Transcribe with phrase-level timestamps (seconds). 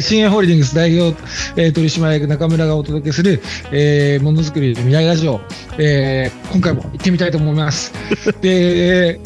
[0.00, 1.16] 新鋭ホールディングス代表、
[1.56, 3.40] えー、取締役中村がお届けする、
[3.72, 5.40] えー、ものづくり未来ラジオ、
[5.78, 7.92] えー、今回も行ってみたいと思います。
[8.42, 9.20] で、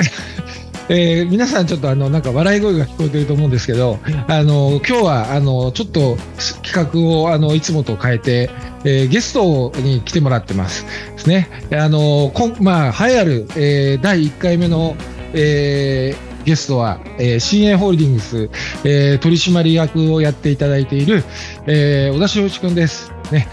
[0.90, 6.16] えー、皆さんちょっとあのなんか笑い声が聞こえてると思うんですけど、あの今日はあのちょっと
[6.62, 8.50] 企画をあのいつもと変えて、
[8.84, 10.84] えー、ゲストに来てもらってます
[11.16, 11.48] ですね。
[11.72, 14.96] あのこまあ栄えある、えー、第1回目の、
[15.34, 18.50] えー、ゲストは、えー、新鋭ホールディングス、
[18.84, 21.24] えー、取締役をやっていただいている、
[21.66, 23.12] えー、小田翔一君です。
[23.30, 23.46] ね、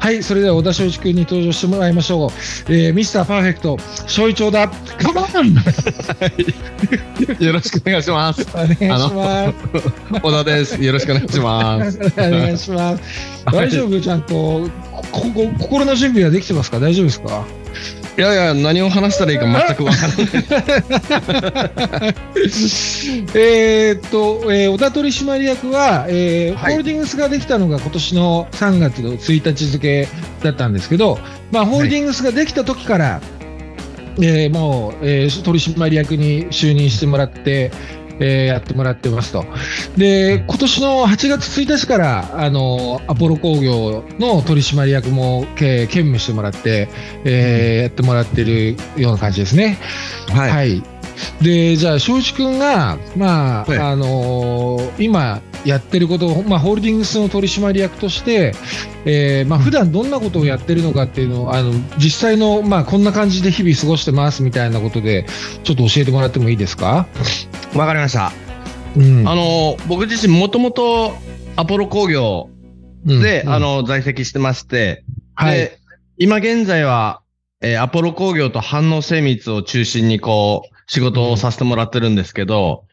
[0.00, 2.30] はい、それでは小田翔一君に登場してもらいましょう。
[2.72, 4.68] えー、ミスターパーフェクト、翔一だ。
[4.68, 5.54] カモン
[7.38, 8.46] よろしくお願いします。
[8.52, 9.54] お願いします。
[10.20, 10.82] 小田です。
[10.82, 11.98] よろしくお願いします。
[11.98, 13.44] お願いします。
[13.46, 14.00] 大丈夫？
[14.00, 14.68] ちゃんと、
[15.10, 16.78] ここ心の準備はできてますか？
[16.78, 17.44] 大丈夫ですか？
[18.16, 20.14] いやいや、何を話したらいいか全くわからな
[22.08, 22.14] い。
[23.34, 30.08] えっと、えー、小田取締役は、えー、はい、ホールディングスができたのが今年の3月の1日付
[30.42, 31.18] だったんですけど、
[31.52, 33.20] まあ、ホールディングスができた時から、は
[34.18, 37.70] い、えー、もう、えー、取締役に就任してもらって、
[38.20, 39.44] えー、やってもらってますと。
[39.96, 46.88] で、今年の8月1日から、あの、アポロ工業の取締役も兼務してもらって、
[47.24, 49.78] えー、やってもらってるような感じですね。
[50.28, 50.50] はい。
[50.50, 50.82] はい、
[51.40, 58.54] で、じゃあ、庄司君が、まあ、はい、あのー、今やってることを、まあ、ホールディングスの取締役として、
[59.04, 65.26] えー、まあ、普段どんなことをやってるのかっていうのを、あの、実際の、まあ、こんな感じで日々過ごしてますみたいなことで、
[65.64, 67.06] ちょっと教えてもらってもいいですか？
[67.74, 68.32] わかりました。
[68.96, 71.14] うん、あの、僕自身もともと
[71.56, 72.50] アポロ工業
[73.04, 75.70] で、うん、あの、在籍してまして、はい。
[76.18, 77.22] 今現在は、
[77.62, 82.84] えー、アポロ工業と反応精密を中心にこう、仕事をさせてもらってるんですけど、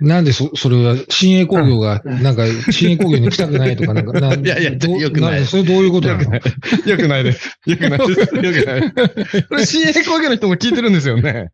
[0.00, 5.44] なんでそ、それは、新鋭工業が、なんか、新鋭工業に来たくないとか、なんか、 いやいや、よくない。
[5.44, 6.22] それどういうことなの？
[6.22, 6.40] よ
[6.96, 7.58] くないです。
[7.66, 8.36] よくないです。
[8.36, 8.92] よくない。
[9.48, 11.50] これ、新鋭工業の人も聞いてるんですよね。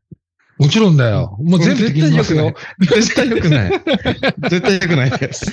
[0.59, 1.37] もちろんだよ。
[1.43, 2.55] もう全部絶対良くない。
[2.79, 3.71] 絶対良くない。
[4.51, 5.47] 絶対良くないです。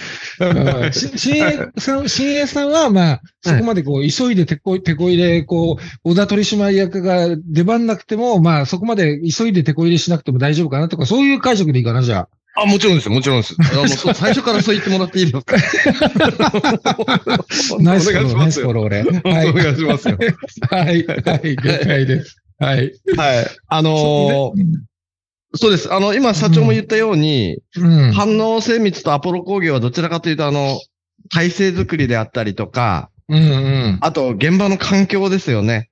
[1.17, 12.27] 新栄さん、新栄さんは、まあ、そこまでこう、急いで手こい、手こ入れ、こう、小田取締役が出番なくても、まあ、そこまで急いで手こ入れしなくても大丈夫かなとか、そういう解釈でいいかな、じゃあ。
[12.61, 13.55] あ、もちろんですもちろんです。
[13.59, 15.55] あもう最初からそう言ってもらっていいですか
[17.79, 19.03] ナイスフォロー、ナイスフォロー、俺。
[19.03, 19.49] はい。
[19.49, 20.17] お願いしますよ。
[20.69, 22.35] はい、はい、了解です。
[22.59, 22.91] はい。
[23.15, 23.47] はい。
[23.69, 24.90] あのー
[25.53, 25.93] そうです。
[25.93, 30.79] あの、今、社長も言ったように、うん、反応精密とアポロ工業はどちらかというと、あの、
[31.29, 35.89] 体制づくりであったりとか、うんうん、あと、現場の環境ですよね。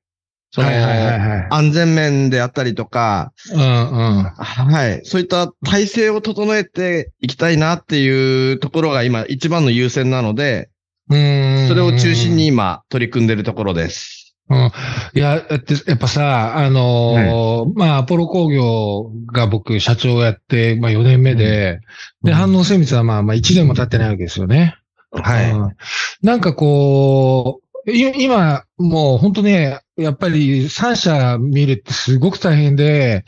[0.51, 5.01] その、はいはいはいはい、安全面であったりとか、うんうん、はい。
[5.03, 10.69] そういった体制を整えていきたいなっていうところが今一番の優先なので、
[11.09, 14.18] うんそれを中心に今取り組んでいるところです。
[14.49, 14.71] うん。
[15.13, 15.45] いや、
[15.87, 21.81] やっぱさ、あのまあ、アポロ工業が僕、社長をやって、まあ、4年目で、
[22.23, 24.75] うん、で、反応精密はまあ、まあ、1年も経ってないわけですよね。
[25.11, 25.51] はい。
[25.51, 25.75] うん、
[26.23, 33.25] なんかこう、今、もう本当ね、やっぱり三社見るってすごく大変で、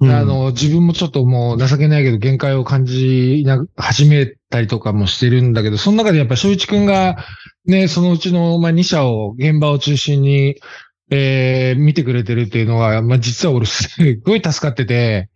[0.00, 7.16] うん、あの、自分もちょっともう情けないけど限界を感じな、始めたりとかもしてるんだけど、その中でやっぱ翔一くんが、
[7.66, 10.56] ね、そのうちの、まあ、2社を、現場を中心に、
[11.10, 15.28] えー、見てくれてるっていうのが、まあ、実は俺すごい助かってて、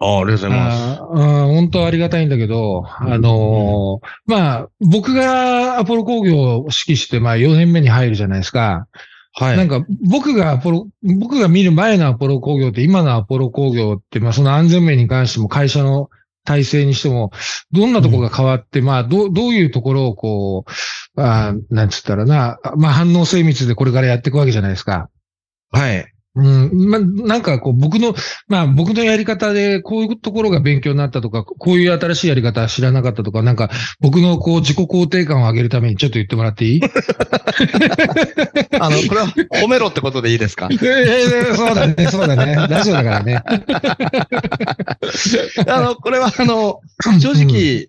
[0.00, 0.98] ああ、ありがとうございます。
[0.98, 8.88] 本当ありがたいんだけど、あのー、まあ、僕がアポロ工業を指揮して、まあ、4年目に入るじゃないですか。
[9.34, 9.56] はい。
[9.58, 16.08] なんか、僕がアポロ、僕が見る前のアポロ工業って今のアポロ工業って、まあ、その安全面に関しても会社の
[16.44, 17.30] 体制にしても、
[17.70, 25.10] どんなところが変わって、うん、まあ、どう、どういうところをこう、あなんつったらな、まあ、反応精密でこれからやっていくわけじゃないですか。
[25.70, 26.10] はい。
[26.36, 26.70] うん。
[26.88, 28.14] まあ、なんかこう、僕の、
[28.46, 33.68] まあ、僕のやり方で、こういうところが勉強になったとか、こういう新しいやり方知らなかったとか、なんか、
[33.98, 36.82] 僕のこう、自己肯定感を上げるためにちょっと言ってもらっていい？
[38.80, 39.26] あの、これは
[39.64, 40.68] 褒めろってことでいいですか？
[40.82, 42.54] ええそうだね、そうだね。
[42.68, 43.42] ラジオだからね。
[45.66, 46.80] あの、これはあの、
[47.20, 47.88] 正直、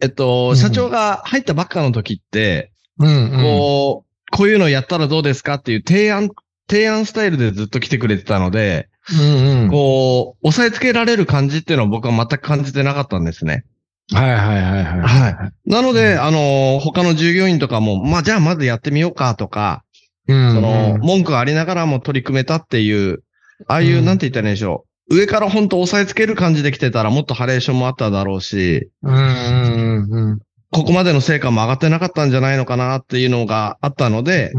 [0.00, 6.28] えっと、社長が入ったばっかの時って、うん、こう、こういうのやったらどうですかっていう提案
[6.68, 13.64] 提案スタイルでずっと来てくれてたので、うんうん、こう、押さえつけられる感じっていうのは僕は全く感じてなかったんですね。
[14.12, 15.00] はいはいはいはい。
[15.00, 15.70] はい。
[15.70, 19.82] なので、うん、あの、他の従業員とかも、まあ、じゃあまずやってみようかとか、
[20.26, 23.22] うんうん、その、文句ありながらも取り組めたっていう、
[23.66, 24.88] ああいう、うん、なんて言ったらいいんでしょう。
[25.10, 30.38] 上から本当押さえつける感じで来てたらもっとハレーションもあっただろうし、うんうんうん、
[30.70, 34.52] ここまでの成果も上がってなかったんじゃないのかなっていうのがあったので、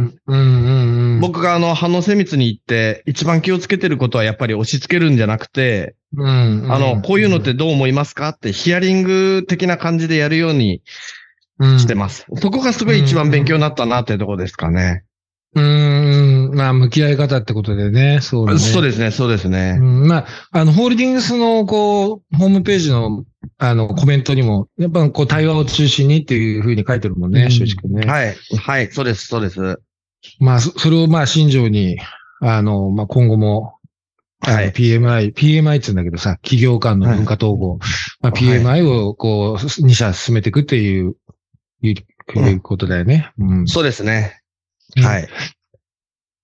[1.21, 6.21] 僕があの、反応精密に行って一番気をつけてることはやっぱり押し付けるんじゃなくて、あ
[6.79, 10.81] の、こういうのってどう思いますかってヒアリング的な感じでやるように
[11.59, 12.25] してます。
[12.35, 15.03] そこがすごい一番勉強になったなっていうところですかね。
[15.56, 18.19] うん、まあ、向き合い方ってことでね。
[18.21, 18.59] そうね。
[18.59, 19.77] そうですね、そうですね。
[19.79, 23.25] うん、まあ、あの、ホールディングスの、こう、ホームページの、
[23.61, 28.09] あの、コメントにも、やっぱ、こう、対話を中心にっていうふうに書いてるもんね、正直ね。
[28.09, 28.35] はい。
[28.57, 29.81] はい、そうです、そうです。
[30.39, 32.00] まあ、それを、まあ、新庄に、
[32.39, 33.75] あの、まあ、今後も、
[34.39, 34.71] はい。
[34.71, 37.71] PMI、PMI って言うんだけどさ、企業間の文化統合。
[37.71, 37.79] はい、
[38.21, 41.15] まあ、PMI を、こう、2社進めていくっていう、
[41.81, 41.95] い
[42.35, 43.33] うことだよね。
[43.38, 43.67] うん。
[43.67, 44.41] そうですね。
[44.95, 45.23] はい。
[45.23, 45.27] わ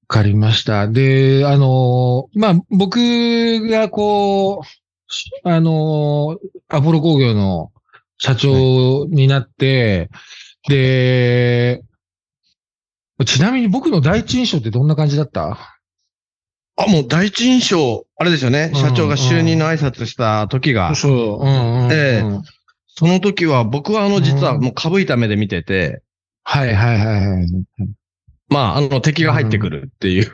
[0.08, 0.90] かりました。
[0.90, 3.00] で、あの、まあ、僕
[3.70, 4.85] がこう、
[5.44, 7.72] あの、アポロ工業の
[8.18, 10.10] 社長になって、
[10.64, 11.84] はい、で、
[13.26, 15.78] ちなみに僕の第一印象ってどんな感じだった？
[16.78, 18.72] あ、もう第一印象、あれですよね。
[18.76, 20.94] 社長が就任の挨拶した時が。
[20.96, 21.46] そう。
[21.46, 22.24] うんうん、ええ
[22.98, 26.02] その時は、僕はあの、実はもうかぶいた目で見てて。
[26.44, 27.48] はいはいはいはい。
[28.48, 30.26] まあ、あの、敵が入ってくるっていう、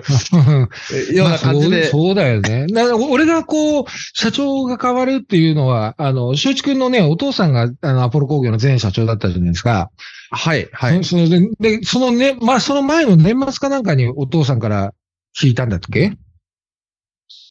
[1.14, 1.86] ような感じで。
[1.86, 2.66] そうだよね。
[3.10, 3.84] 俺がこう、
[4.14, 9.90] 社長が変わるっていうのは、あの、正一君のね、お父さんが、あの、アポロ工業の前社長だったじゃないですか。
[10.30, 11.04] はい、はい。
[11.04, 14.94] それで、で、そのね、まあ、その前の年末かなんかにお父さんから
[15.38, 16.16] 聞いたんだっけ？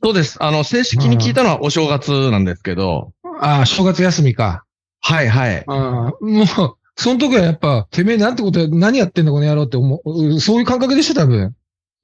[0.04, 0.38] そうです。
[0.44, 3.12] あの、正式に聞いたのはお正月なんですけど。
[3.40, 4.64] ああ、正月休みか。
[5.02, 5.64] はい、はい。
[5.68, 11.56] もう、その時はやっぱ、てめえなんてこと何やってんのこの野郎って思う、そういう感覚でしょ、多分。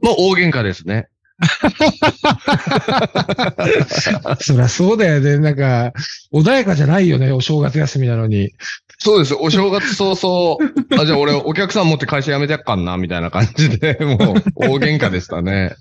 [0.01, 1.07] もう大喧嘩ですね。
[4.39, 5.39] そりゃそうだよね。
[5.39, 5.91] なんか、
[6.31, 8.51] 穏やかじゃないよね、お正月休みなのに。
[8.99, 9.33] そうです。
[9.33, 10.57] お正月早々、
[11.01, 14.17] あ、じゃあ俺お客さん持って会社辞めてやっかんな、みたいな感じで、 もう
[14.55, 15.75] 大喧嘩でしたね。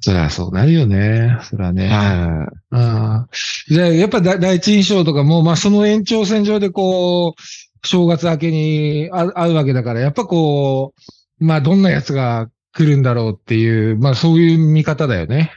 [0.00, 1.38] そりゃそうなるよね。
[1.42, 1.88] そりゃね。
[1.88, 2.48] はい。
[2.70, 3.26] あ
[3.68, 7.42] じゃあ、やっぱ第一印象とかも、まあその延長線上でこう、
[7.84, 10.94] 正月明けに会うわけだから、やっぱこ
[11.40, 15.52] う、まあどんな奴が来るんだろうっていう、まあそういう見方だよね。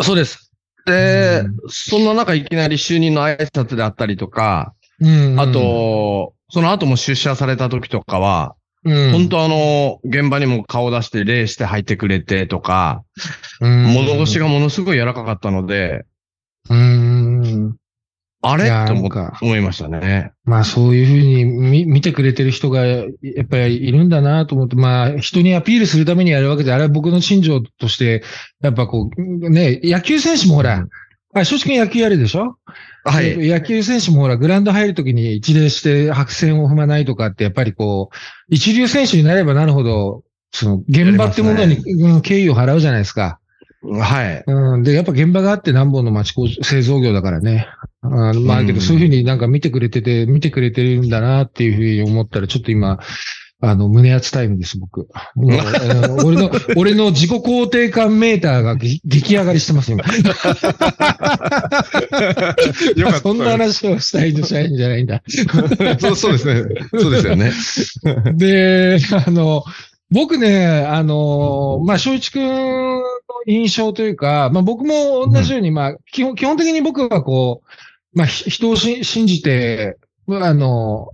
[0.00, 0.50] そうです。
[0.86, 13.04] で、うん、そんな中いきなり就任の挨拶であったりとか、うんうん、あと、その後も出社された時とかは、うん、本当あの、現場にも顔出して礼して入ってくれてとか、
[13.60, 16.06] うん、物腰がものすごい柔らかかったので、
[16.68, 17.09] うん、
[18.42, 18.70] あれ？
[18.86, 19.10] と思
[19.42, 20.32] 思いましたね。
[20.44, 23.04] まあそういうふうに見見てくれてる人がや
[23.42, 28.22] っぱりいるんだなと思って、まあ人にアピールするためにやるわけで、あれは僕の心情として、
[28.62, 30.86] やっぱこう、ね、野球選手もほら、
[31.34, 32.56] あ、正直野球やるでしょ？
[33.04, 33.48] はい。
[33.48, 38.16] 野球選手もほら、グラウンド入るときに一礼して白線を踏まないとかって、やっぱりこう、
[38.48, 40.22] 一流選手になればなるほど、
[40.52, 43.39] その、現場ってものに、ね、敬意を払うじゃないですか。
[43.82, 44.44] はい。
[44.46, 44.82] うん。
[44.82, 47.66] で、やっぱ現場があって何本の町工製造業だからね。
[48.02, 52.98] あまあ、けどそういうふうになんか見てくれてて、見てくれてるんだなっていうふうに思ったら、ちょっと今、
[53.62, 55.06] あの、胸圧タイムです、僕。
[55.36, 60.02] 俺の、俺の自己肯定感メーターが激上がりしてます、今。
[63.22, 65.22] そんな話をしたいんじゃないんだ。
[66.00, 66.64] そうそうですね。
[66.98, 67.52] そうですよね。
[68.34, 69.62] で、あの、
[70.10, 72.89] 僕ね、あの、まあ、正一君の
[73.46, 79.96] 印象というか、まあ、僕も同じように、うん、まあ、基本、基本的に僕はこう、まあ、人を信じて、
[80.28, 81.10] あの、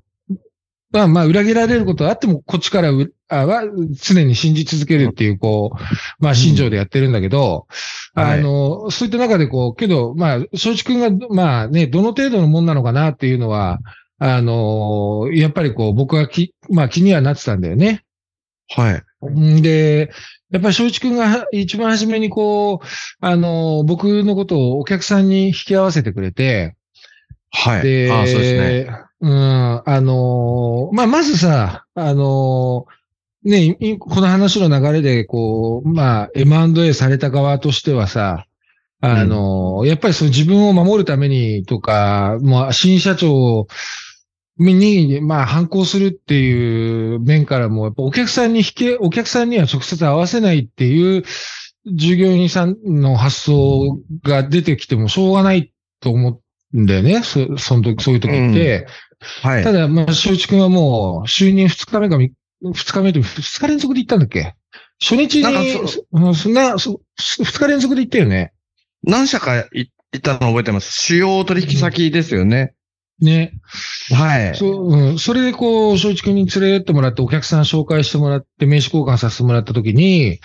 [0.92, 2.90] まあ、まあ、裏切られることはあっても、こっちから
[3.28, 3.64] あは
[4.00, 7.66] 常に信じ続けるっていう、こう、まあ、心情でやってるんだけど、
[8.14, 13.80] うん、あの、はい、そういった中で、こう、けど、まあ、正一君が、まあね、どの程度のもんなのかなっていうのは、
[14.18, 18.02] あの、やっぱりこう、僕はき、まあ気にはなってたんだよね。
[18.68, 19.62] はい。
[19.62, 20.10] で、
[20.50, 22.86] やっぱり正一君が一番初めにこう、
[23.20, 26.76] あの、僕のことをお客さんに引き合わせてくれて、
[27.50, 27.82] はい。
[27.82, 29.06] で、あそうですね。
[29.20, 32.86] うん、あの、まあ、まずさ、あの、
[33.44, 38.46] ね、この話の流れで、こう、まあ、M&A された側としてはさ、
[39.00, 43.66] あの、うん、やっぱりその自分を守るためにとか、もう新社長
[44.58, 51.24] に、まあ、反抗するっていう面からも、やっぱお客さんに引け、お客さんには直接合わせないっていう
[51.86, 56.40] 従業員さんの発想が出てきてもしょうがないと思
[56.74, 57.22] うんだよね。
[57.22, 58.86] そ、その時、そういう時って。
[59.44, 59.64] うん、はい。
[59.64, 62.30] ただ、まあ、正一君はもう、就任2日目か、2
[62.92, 64.54] 日目と2日連続で行ったんだっけ？
[64.98, 68.52] 初日に、なんかそ、そんな、そ、2日連続で行ったよね。
[69.02, 71.02] 何社か行ったの覚えてます。
[71.02, 72.72] 主要取引先ですよね。
[73.20, 73.52] ね。
[74.12, 74.54] はい。
[74.54, 75.18] そう、うん。
[75.18, 80.38] それでこう、正一君に連れてってもらって、お客さん紹介してもらって、名刺交換させてもらったときに、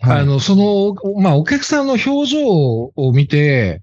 [0.00, 3.82] はい、あの、その、まあ、お客さんの表情を見て、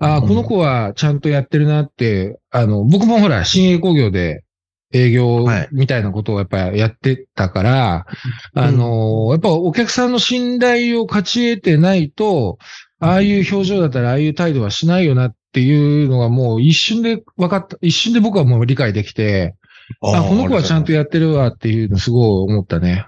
[0.00, 4.44] ああ、この子はちゃんとやってるなって、あの、僕もほら、新栄工業で
[4.92, 8.06] 営業みたいなことをやっぱりやってたから、は
[8.54, 12.58] い、あの、やっぱお客さんの信頼を勝ち得てないと、
[13.00, 19.56] ああいう表情だったらああいう態度はしないよなっていうのがもう一瞬で分かった、一瞬で僕はもう理解できて、
[20.00, 23.06] あこの子はちゃんとやってるわっていうのすごい思ったね。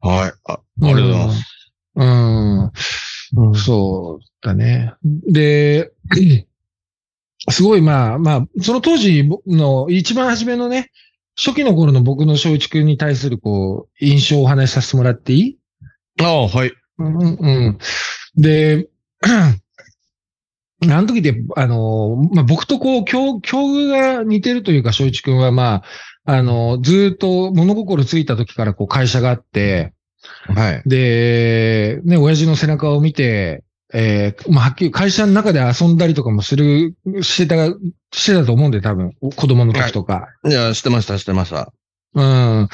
[0.00, 0.32] はい。
[0.46, 1.72] あありがとうございます。
[1.96, 2.62] うん。
[3.48, 4.94] うん、そうだね。
[5.04, 5.92] で、
[7.50, 10.90] すごい、まあ、まあ、その当時の一番初めのね、
[11.36, 15.58] 初期の頃の僕の正一君に対するこう、印象をお話しさせてもらっていい？
[16.20, 16.72] ああ、はい。
[16.98, 17.78] うん、うん。
[18.36, 18.88] で、
[20.82, 25.82] あの時で、あの、まあ、僕とこう、境、境遇が似てるというか、正一君は、ま
[26.24, 29.94] あ、あの、ずっと物心ついた時からこう会社があって、
[30.54, 30.82] はい。
[30.86, 33.62] で、ね、親父の背中を見て、
[33.94, 37.68] えー、まあ、はっきり会社の中で遊んだりとかもする、してた、
[38.12, 40.28] してたと思うんで、多分、子供の時とか。
[40.44, 41.72] いや、してました、してました。
[42.14, 42.68] うん。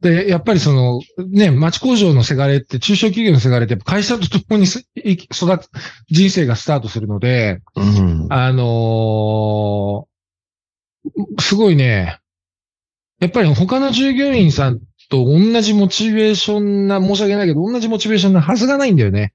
[0.00, 4.82] で、やっぱりその、ね、町工場のせがれって、中小企業のせがれって、会社と共に育
[5.32, 5.70] つ、
[6.10, 12.18] 人生がスタートするので、うん、あのー、すごいね、
[13.20, 19.32] やっぱり他の従業員さんと同じモチベーションな、申し訳ないけど、同じモチベーションなはずがないんだよね。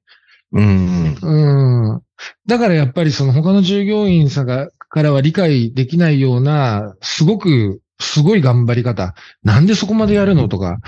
[0.52, 1.18] うん。
[1.22, 2.02] うん。
[2.46, 9.14] だからやっぱりその他の従業員さんが、からは理解できないような、すごく、すごい頑張り方。
[9.44, 10.80] なんでそこまでやるのとか、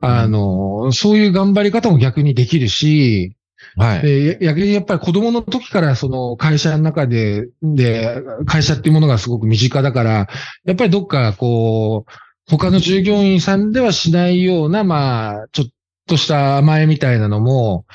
[0.00, 3.36] あの、そういう頑張り方も逆にできるし、
[3.76, 4.02] はい。
[4.02, 10.28] で、逆にやっぱり子供の時からその会社の中で、で、会社っていうものがすごく身近だから、
[10.64, 12.12] やっぱりどっかこう、
[12.48, 15.66] 他の従業員さんではしないような、まあ、ちょっ
[16.06, 17.86] とした甘えみたいなのも、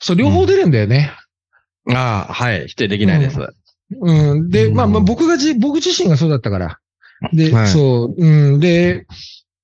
[0.00, 1.12] そう、両方出るんだよね。
[1.86, 2.68] うん、ああ、はい。
[2.68, 3.38] 否定できないです。
[4.00, 4.30] うん。
[4.30, 6.78] うん、で、まあ、まあ、僕がじ、僕自身がそうだったから。
[7.32, 8.60] で、はい、そう、うん。
[8.60, 9.06] で、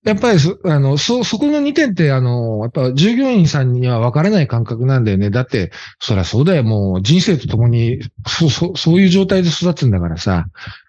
[0.04, 5.30] やっぱりそ、あの、そ、そこの2点って、あの、やっぱ従業員さんには分からない感覚なんだよね。
[5.30, 6.62] だって、そりゃそうだよ。
[6.62, 10.46] もう人生と共に、そう、そう、そういう状態で育つんだからさ。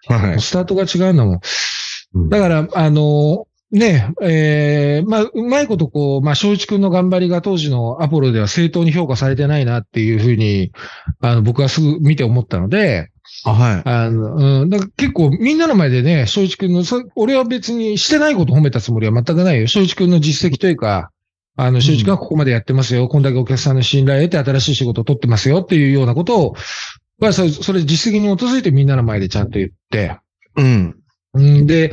[0.08, 0.40] はい。
[0.40, 2.28] スタートが違うんだもん。
[2.28, 10.72] だから、あの、ねえ、えー、まあ、うまいことこう、まあ、正一君の頑張りが当時のアポロでは正当に評価されてないなっていうふうに、
[11.20, 13.10] あの、僕はすぐ見て思ったので、
[13.44, 13.82] あはい。
[13.84, 19.68] あの、うん、だから結構みんなの前でね、正一君の、俺は別にしてないこと褒めたつもりは全くないよ。
[19.68, 21.10] 正一君の実績というか、
[21.56, 23.02] あの、正一君はここまでやってますよ。
[23.02, 26.56] うん、こんだけお客さんの信頼を得て新しい仕事を取ってますよっていうようなことを、
[27.18, 30.18] まあ、それ、それ実績に基づいてみんなの前でちゃんと言って、
[30.56, 31.66] うん。
[31.66, 31.92] で、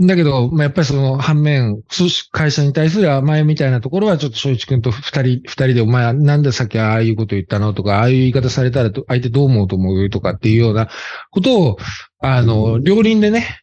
[0.00, 1.82] だけど、まあ、やっぱりその反面、
[2.30, 10.88] 会社に対する甘えみたいなところは、ちょっと正一君と二人、二人で、お前なんでさっきああいうこと言ったのとか、ああいう言い方されたら相手どう思うと思うとかっていうような
[11.30, 11.76] ことを、
[12.20, 13.60] あの、両輪でね、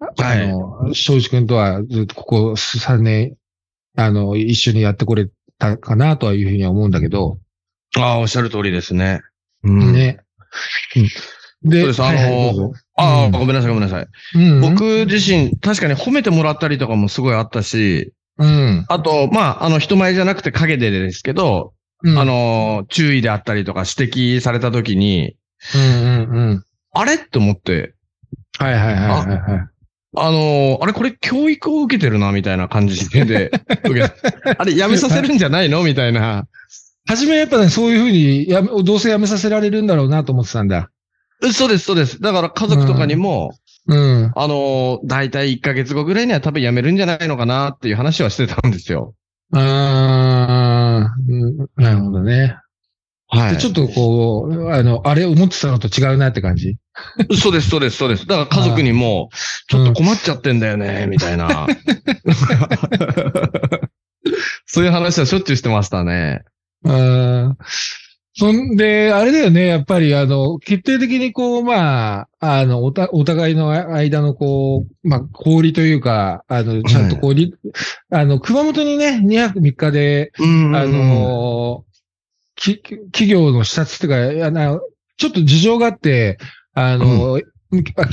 [0.00, 3.36] あの、正一君とはずっとここ3年、
[3.96, 7.38] あの、一緒にやってこれたかなとはいうふうには思うんだけど。
[7.96, 9.20] ああ、おっしゃる通りですね。
[9.62, 9.92] うん。
[9.92, 10.18] ね。
[10.96, 11.08] うん
[11.62, 12.02] で、そうです。
[12.02, 14.06] あのー、ああ、ごめんなさい、ごめんなさい。
[14.34, 18.84] うん、僕自身、確かに褒めてもらったりとかもすごいあったし、うん。
[18.88, 21.72] あと、まあ、あの、人前じゃなくて影でですけど、
[22.04, 25.34] うん、あの、注意であったりとか指摘されたときに、
[25.74, 26.64] うんうんうん。
[26.94, 27.14] あれ？
[27.14, 27.94] って思って。
[28.58, 29.68] はいはいはいはい、はい。
[30.16, 33.50] あのあれこれ教育を受けてるな、みたいな感じで、
[34.58, 35.82] あれやめさせるんじゃないの？
[35.82, 36.46] みたいな。
[37.06, 40.90] 初めやっぱね、そういうふうにやめ、どうせやめさせられるんだろうなと思ってたんだ。
[41.52, 42.20] そうです、そうです。
[42.20, 43.52] だから家族とかにも、
[43.86, 44.32] うん。
[44.34, 49.14] あの、だいたい1ヶ月後ぐらいには多分辞めるんじゃないのかなっていう話はしてたんですよ。
[49.52, 52.56] ああ、なるほどね。
[53.28, 53.58] はい。
[53.58, 56.76] ちょっとこう、あの、あれ思ってたのと違うなって感じ？
[57.40, 58.26] そうです、そうです、そうです。
[58.26, 59.30] だから家族にも、
[59.68, 61.66] ちょっと困っちゃってんだよね、みたいな。
[64.66, 66.44] そういう話はしょっちゅうしてましたね。
[66.84, 67.56] うん。
[68.38, 77.52] そんで、あれだよね、やっぱり、あの、決定的にこう、まあ、あの、おた、お互いの間のこう、まあ、氷というか、あの、ちゃんとこう、はい、
[78.12, 80.42] あの、熊本にね、2泊3日で、あ
[80.86, 81.84] の、
[82.54, 84.82] き、企業の視察っていうか、あの、
[85.16, 86.38] ちょっと事情があって、
[86.74, 87.42] あの、うん。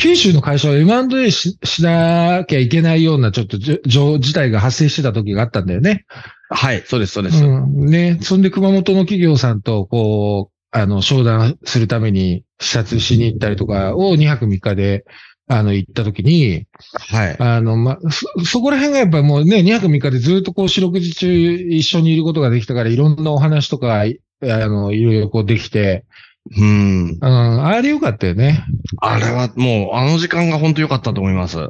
[0.01, 6.05] 九州の会社は M&A ししなきゃいけないようなちょっと事態が発生してた時があったんだよね。
[6.49, 7.43] はい、そうです、そうです。
[7.43, 7.85] うん。
[7.87, 15.05] ね、そんで熊本の企業さんと、こう、あの、商談するために視察しに行ったりとかを2泊3日で、
[15.47, 16.65] あの、行った時に、
[17.09, 17.35] はい。
[17.39, 24.05] あの、ま、そ、そこら辺がやっぱもうね、2泊3日でずっとこう四六時中一緒にいることができたから、いろんなお話とか、あ
[24.41, 26.05] の、いろいろこうできて、
[26.57, 27.17] うん。
[27.21, 28.65] うん、あれよかったよね。
[28.97, 31.69] あれはもう、あの時間が本当良かったと思います。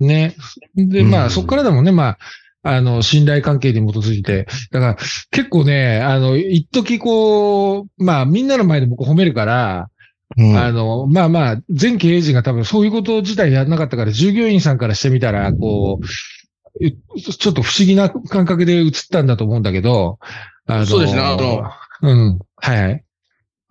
[0.00, 0.34] ね。
[0.74, 2.18] で、まあ、そこからだもんね、まあ、
[2.64, 4.46] あの、信頼関係に基づいて。
[4.72, 4.96] だから、
[5.30, 9.88] 結構ね、あの、一時こう、まあ、みんなの前で僕褒めるから、
[10.36, 16.06] うん、あの、まあまあ、前経営陣が多分そういうこと自体やらなかったから、従業員さんからしてみたら、こう、
[17.20, 20.18] ちょっと不思議な感覚で映ったんだと思うんだけど、
[20.66, 21.70] あのそうですね、あの、
[22.02, 23.04] うん、はい。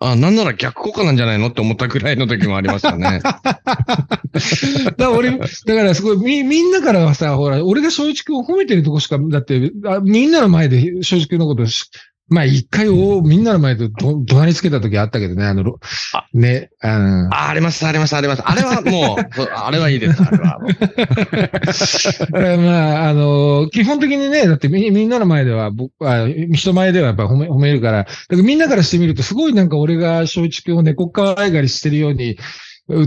[0.05, 3.21] あ、なんなら逆効果なんじゃないのって思ったくらいの時もありましたね。
[3.23, 11.63] だから俺、だからすごい、み、みんなからはさ、ほら、俺が正一君を褒めてるとこしか、だってあ、みんなの前で正一君のこと
[12.29, 15.75] まあ、一回をみんなの前でど、怒鳴りつけた時あったけどね、あの、
[16.13, 18.49] あね、あの、あ、ありました、ありました、ありました。
[18.49, 20.59] あれはもう、 あれはいいです、あれは。
[22.57, 32.37] まあ、あの、基本的にね、だってみみんなの前では、僕は、人前ではやっぱ褒め褒めるから、だからみんなからしてみると、すごいなんか俺が正一君を猫可愛がりしてるように、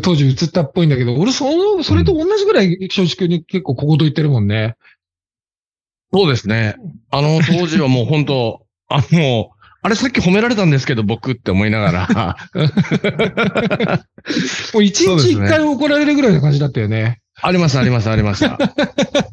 [0.02, 1.44] 当時映ったっぽいんだけど、俺そ
[1.76, 4.76] の、それと同じぐらい正一君に結構小言言ってるもんね。
[6.12, 6.76] そうですね。
[7.10, 12.36] あの当時はもう本当あ、もう、あれさっき褒められたんですけど、僕って思いながら。
[14.74, 17.20] もう一日一回怒られるぐらいの感じだったよね。
[17.40, 18.54] あります、あります、ありました。
[18.54, 18.58] あ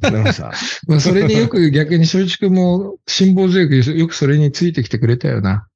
[0.10, 0.52] りました。
[0.88, 5.68] まあ、それによく逆に正直も辛抱強く、よくそれについてきてくれたよな。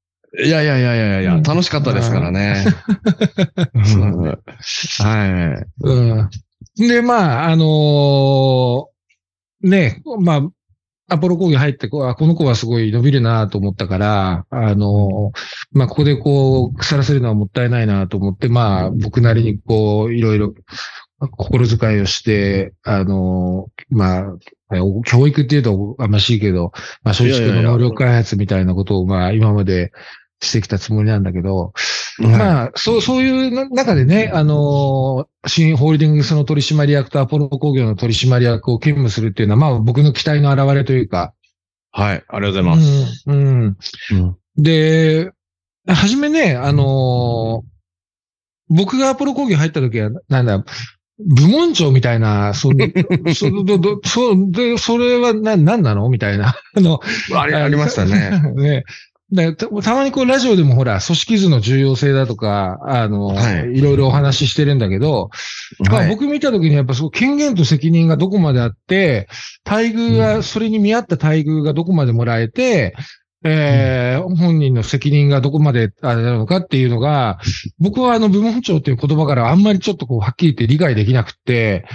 [0.44, 2.64] いやいやいやいやいや、うん、楽しかったですからね。
[4.98, 5.66] はい。
[5.80, 6.88] うん。
[6.88, 10.48] で、まあ、あのー、ね、まあ、
[11.08, 15.32] アポロ工業入ってこ、この子はすごい伸びるなと思ったから、あの、
[15.72, 20.54] まあ、ここでこう、腐らせるのはもったいないなと思って、まあ、僕なりにこう、いろいろ、
[21.32, 24.24] 心遣いをして、あの、まあ、
[25.04, 29.90] 教育っていうとあんましいけど、まあ、正直の能力開発みたいなことを、ま、今まで
[30.40, 31.72] してきたつもりなんだけど、
[32.18, 41.34] まあ、そう、そういう中でね、あの新ホールディングスの取締役とアポロ工業の取締役を兼務するっていうのは、まあ僕の期待の表れというか。
[41.90, 43.24] はい、ありがとうございます。
[43.26, 43.76] うん。
[44.12, 45.32] うん、で、
[45.86, 47.64] はじめね、あの
[48.68, 50.64] 僕がアポロ工業入った時は、なんだ、
[51.18, 52.70] 部門長みたいな、そ
[53.34, 56.54] そ どどそで、それはな、なんなのみたいな。
[56.76, 57.00] あの、
[57.34, 58.42] ありましたね。
[58.54, 58.84] ね。
[59.30, 65.30] だたたまにこうラジオでもほら、組織図の重要性だとか、あの、はい、いろいろお話ししてるんだけど、
[65.90, 69.28] まあ僕見たときにやっぱそう権限と責任がどこまであって、
[69.66, 72.94] 待遇が、それに見合った待遇がどこまでもらえて、
[73.44, 77.38] えー、本人の責任がどこまであれなのかっていうのが、
[77.78, 81.86] 僕はあの部門長っていう言葉からあんまりちょっとこうはっきり言って理解できなくて、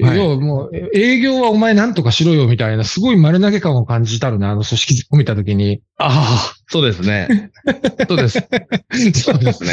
[0.00, 5.82] はい、要はもう、営業はお前なんとかしろよみたいな、すごい丸投げ感を感じたのね、あの組織を見たときに。
[5.98, 7.50] ああ、そうですね。
[8.08, 8.48] そうです。
[9.14, 9.72] そうですね。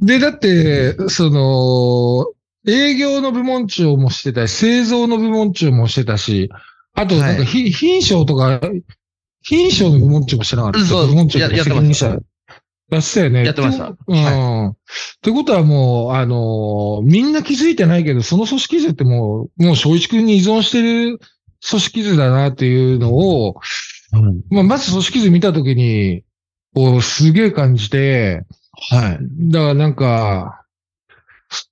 [0.00, 2.26] で、だって、その、
[2.66, 6.50] 営業の部門長もしてたし、製造の部門長もしてたし、
[6.94, 8.60] あと、なんか、はい、品賞とか、
[9.42, 10.80] 品賞の部門長もしてなかった。
[10.80, 12.18] そう、部門長やってました。
[12.90, 13.44] やってたよね。
[13.44, 13.94] やってました。
[14.06, 14.16] うん。
[14.16, 14.74] はい、っ
[15.20, 21.18] てことはもう、あのー、みんな気づいてないけど、その組織図ってもう、もう正一君に依存してる
[21.68, 23.60] 組織図だなっていうのを、
[24.12, 26.24] うん、まあ、まず組織図見たときに、
[26.74, 28.46] こう、すげえ感じて、
[28.90, 29.18] はい。
[29.50, 30.64] だからなんか、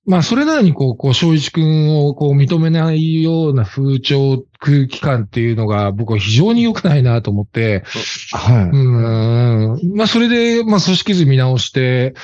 [0.05, 7.83] まあ、それなのに、こう、こう、正一君を、こう、認めないような風潮、空気感っていうのが、僕は非常に良くないなと思って、
[8.31, 8.69] はい。
[8.69, 9.95] うん。
[9.95, 12.15] まあ、それで、まあ、組織図見直して、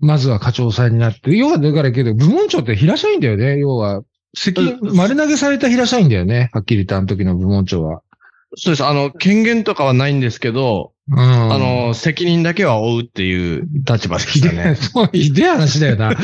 [0.00, 4.02] まずは課長さんになって、要は、だからけど、部門長って平社員だよね、要は。
[4.36, 8.02] 責、丸投げされた平社員だよね、はっきり言ったあの時の部門長は。
[8.56, 8.84] そうです。
[8.84, 14.74] あの、権限とかはないんですけど、うん、あの、責任だけは負うっていう立場でしたね。
[14.74, 16.12] そう、ひでえ話だよな。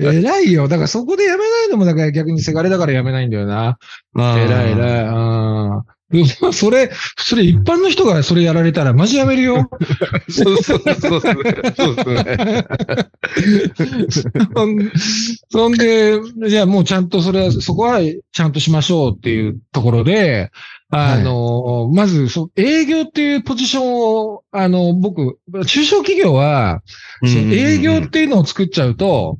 [0.00, 0.68] 偉いよ。
[0.68, 3.78] だからそこでやめないのも、だから逆にせがれだからやめないんだよな。
[4.16, 5.97] 偉い偉い。
[6.52, 9.68] それ、それ一般の人がそれやられたらマジやめるよ。
[10.30, 11.32] そうそうそうそう。
[15.50, 15.68] そ。
[15.68, 16.18] んで、
[16.48, 18.00] じゃあもうちゃんとそれは、そこは
[18.32, 20.50] ちゃんとしましょうっていうところで、
[20.90, 26.82] あの、はい、まず、そ営業っていうポジションを、あの、僕、中小企業は、
[27.22, 29.38] 営業っていうのを作っちゃうと、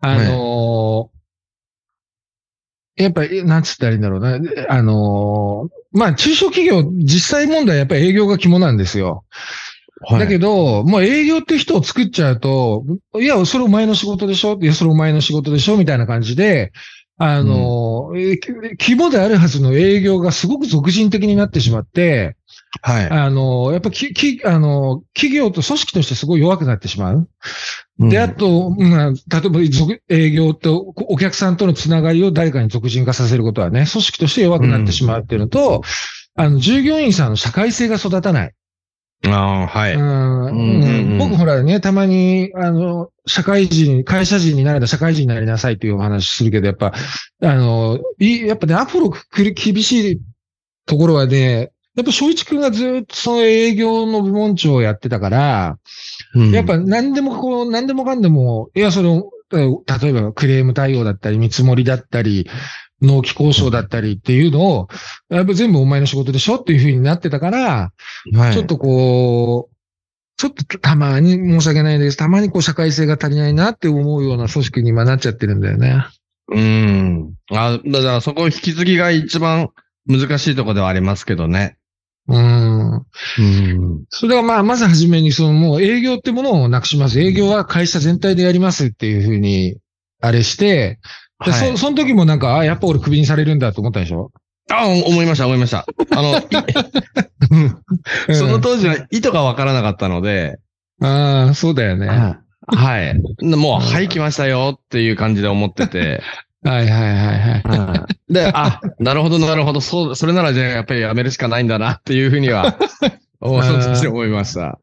[0.00, 1.10] あの、
[2.96, 4.40] やっぱり、なんつったらいいんだろうな。
[4.68, 9.24] あのまあ、中小企業、実際問題やっぱり営業が肝なんですよ。
[10.10, 12.84] だけど、もう営業って人を作っちゃうと、
[13.20, 14.56] いや、それお前の仕事でしょ？
[14.60, 15.76] いや、それお前の仕事でしょ？
[15.76, 16.72] みたいな感じで、
[17.16, 18.38] あの、うん、
[18.78, 22.36] 規模であるはずの営業がすごく俗人的になってしまって、
[22.82, 23.10] はい。
[23.10, 27.28] あの、やっぱき、き、あの、企業と組織としてすごい弱くなってしまう。
[27.98, 29.60] で、あと、まあ、例えば、
[30.08, 35.82] 営業とお客さんとのつながりを誰かに俗人化させることはね、組織として弱くなってしまうっていうのと、
[36.36, 38.52] うん、あの、従業員さんの社会性が育たない。
[39.26, 39.94] ああ、はい。
[39.94, 46.92] うん、僕ほらね、たまに、あの、社会人、会社人になれた社会人になりなさいっていうお話するけど、やっぱ、
[47.42, 50.20] あの、いやっぱね、アフロ厳しい
[50.86, 55.78] ところはね、やっぱ正一君がずっとその営業の部門長をやってたから、
[56.34, 62.48] うん、やっぱ何でもこう、何でもかんでも、いや、その、例えばクレーム対応だったり、見積もりだったり、
[63.02, 64.88] 納期交渉だったりっていうのを、
[65.28, 67.92] やっぱ全部お前の仕事でしょっていうふうになってたから、
[68.32, 69.74] はい、ちょっとこう、
[70.36, 72.16] ちょっとたまに申し訳ないです。
[72.16, 76.04] たまにこう社会性が足りないなって思うような組織に今なっちゃってるんだよね。
[76.50, 77.34] うん。
[77.50, 79.70] あ、だからそこ引き継ぎが一番
[80.06, 81.77] 難しいところではありますけどね。
[82.28, 82.94] うん。
[82.94, 84.04] うん。
[84.10, 87.20] それはまあ、まずはじめに、そのもう営業ってものをなくします。
[87.20, 89.78] 営業は会社全体でやりますっていうふうに、
[90.20, 90.98] あれして、
[91.38, 94.30] はい、そ、その時もなんか、あ、やっぱ俺クビにされるんだと思ったでしょ？
[94.70, 95.86] あ、思いました、思いました。
[96.10, 96.34] あの、
[98.34, 100.58] その当時は意図がわからなかったので。
[101.00, 102.08] ああ、そうだよね。
[102.66, 103.18] はい。
[103.40, 106.22] もう、はい、来ましたよっていう感じで思ってて。
[106.64, 108.32] はいはいはいはい。
[108.32, 112.76] で、あ、なるほどなるほど、そう、それならじゃあやっぱりやめるしかないんだなっていうふうには、
[113.40, 113.62] 思
[114.24, 114.78] いました。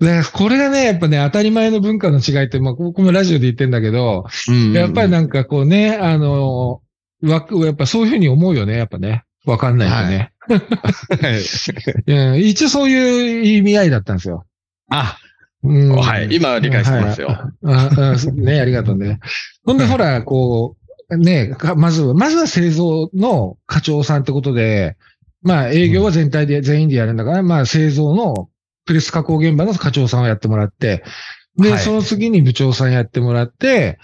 [0.00, 6.82] で、これがね、やっぱね、当たり前の文化の違いって、まあ、僕もラジオで言ってんだけど、うんうんうん、やっぱりなんかこうね、あの、
[7.22, 9.24] 枠、やっぱそういうふうに思うよね、やっぱね。
[9.44, 10.32] わかんないとね。
[10.46, 14.44] はい、 一応そういう意味合いだったんですよ。
[14.90, 15.18] あ、
[15.64, 16.28] うん、はい。
[16.30, 17.28] 今理解してますよ。
[17.28, 19.18] はい、あね、ありがとうね。
[19.64, 20.77] ほんで、ほら、こう、
[21.16, 24.96] ね、まず、まずは製造の課長さんってことで、
[25.42, 28.48] まあ営業は全体で、全員でやるんだから、まあ製造の
[28.84, 31.02] プレス加工現場の課長さんをやってもらって、
[31.56, 33.98] で、はい、その次に部長さんやってもらって、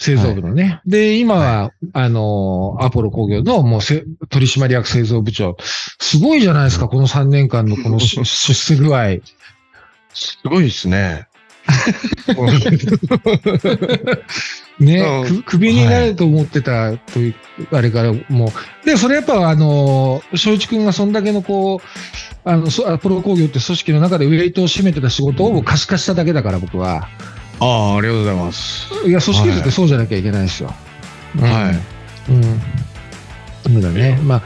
[0.00, 0.62] 製造部のね。
[0.64, 5.56] はい、で、今は、はい、あの、アポロ工業のもう取締役製造部長。
[6.00, 9.18] すごいじゃないですか、この3年間のこの 出世具合。
[10.14, 11.27] すごいですね。
[14.80, 17.34] ね、うん、首になると思ってたという、
[17.72, 18.52] あれからも
[18.84, 18.86] う。
[18.86, 21.80] で、それやっぱあの、正一君がそんだけのこう、
[22.48, 27.08] あの、アポロ工業って組織の中でウェイトを占めてた仕事を可視化しただけだから、僕は。
[27.60, 28.88] ああ、ありがとうございます。
[29.06, 30.72] いや、組織図ってそうじゃなきゃいけないですよ。
[31.40, 31.72] は
[32.28, 32.32] い。
[32.32, 32.42] うん。
[33.72, 34.18] そうだね。
[34.22, 34.42] まあ、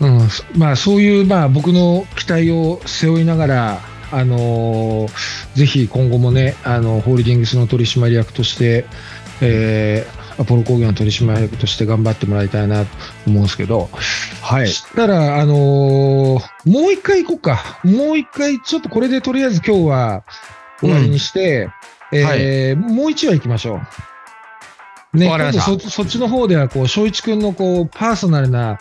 [0.00, 0.18] うん。
[0.18, 3.80] うん、まあ、そういう、まあ、僕の期待を背負いながら、
[4.12, 8.86] あのー、ぜひ今後もね、あの、ホールディングスの取締役として、
[9.40, 12.90] えー、アポロ工業の取締役として頑張ってもらいたいなと
[13.26, 13.88] 思うんですけど、
[14.42, 14.68] はい。
[14.68, 16.40] したら、あのー、も
[16.88, 17.80] う一回行こうか。
[17.84, 20.24] もう一回、ちょっとこれでとりあえず今日は
[20.80, 21.68] 終わりにして、
[22.12, 23.80] うん、えーはい、もう一話行きましょう。
[25.16, 28.78] ね、そそっちの方では、こう、翔一君のこう、パーソナルな、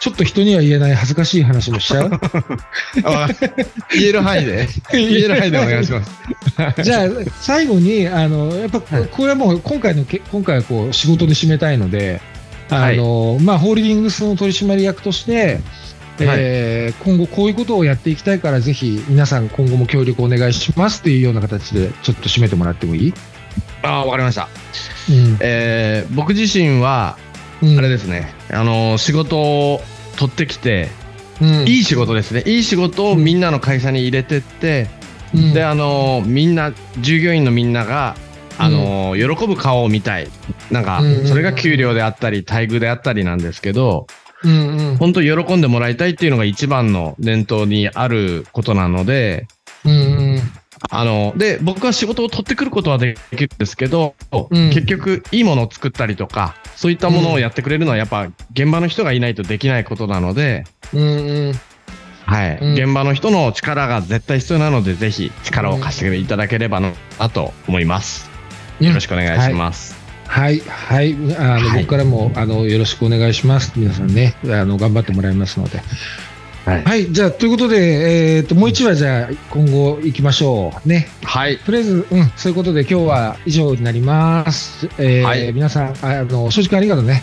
[0.00, 2.10] ちょっと人には言えない恥ずかしい話もしちゃう？
[3.92, 4.66] 言える範囲で。
[4.92, 5.34] 言える。
[5.36, 6.10] 範囲でお願いします。
[6.82, 7.08] じゃあ、
[7.40, 12.20] 最後に、あの、やっぱ、これはもう今回の、今回はこう、仕事で締めたいので、
[12.70, 15.60] あの、はい、まあ、ホールディングスの取締役として、
[16.18, 23.14] えー、今後こういうことをやっていきたいからぜひ皆さん今後も協力お願いしますっていうような形でちょっと締めてもらってもいい？
[23.82, 24.48] ああ、わかりました。
[25.08, 27.16] うん、えー、僕自身は、
[27.62, 29.80] あれですね、あの仕事を
[30.16, 30.88] 取ってきて、
[31.40, 32.42] うん、いい仕事ですね。
[32.46, 34.88] いい仕事をみんなの会社に入れてって、
[35.34, 38.16] うん、であのみんな従業員のみんなが
[38.58, 40.28] あの、うん、喜ぶ顔を見たい。
[40.70, 44.06] なんか、それが給料であったり待遇であったりなんですけど、
[44.44, 49.48] うんうん、本当喜んでもらいたいっていうのが一番の念頭にあることなので、
[49.84, 50.19] うんうん、
[50.88, 60.64] あの、で、僕は仕事を取ってくることはできるんですけど、うん、結局、いいものを作ったりとか、そういったものをやってくれるのは、やっぱ、現場の人がいないとできないことなので、
[60.94, 61.60] うんうん、
[62.24, 66.92] はい、うん、現場の人の力が絶対必要なので、ぜひ力を貸していただければな
[67.28, 68.30] と思います。
[68.80, 70.00] よろしくお願いします。
[70.26, 73.72] はい、はい、あの、はい、僕からも、あの、よろしくお願いします。
[73.76, 75.82] 皆さんね、あの、頑張ってもらいますので。
[76.70, 80.88] はい、はい、じゃあ、ということで、えっ、ー、と、もう一話、じゃあ、今後行きましょう。
[80.88, 81.08] ね。
[81.22, 81.58] はい。
[81.58, 84.88] とりあえず、うん、そういうことで、今日は以上になります。
[84.98, 87.22] えー、はい、皆さん、あの、正直ありがとうね。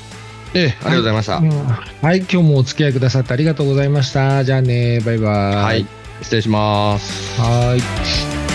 [0.53, 1.65] ええ、ありがとうございました、はい、うん。
[1.67, 4.43] はい、今日もお付き合いくださってありがとうございました。
[4.43, 5.55] じゃあね、バイバイ。
[5.55, 5.85] はい。
[6.21, 7.39] 失礼します。
[7.39, 8.46] はい。